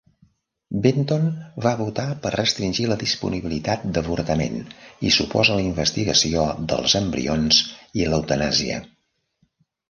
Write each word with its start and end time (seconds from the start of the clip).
Benton 0.83 1.25
va 1.65 1.73
votar 1.81 2.05
per 2.23 2.31
restringir 2.35 2.85
la 2.91 2.97
disponibilitat 3.03 3.83
d'avortament 3.97 4.57
i 5.11 5.13
s'oposa 5.19 5.53
a 5.57 5.59
la 5.59 5.67
investigació 5.67 6.47
dels 6.73 6.97
embrions 7.03 7.61
i 8.03 8.09
l'eutanàsia. 8.15 8.81